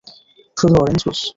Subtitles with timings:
[0.57, 1.19] শুধু orange juice?